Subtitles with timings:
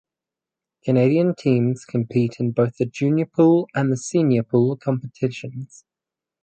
[0.83, 5.85] Canadian teams compete in both the Junior Pool and the Senior Pool competitions.